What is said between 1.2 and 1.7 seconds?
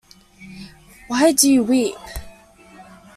do you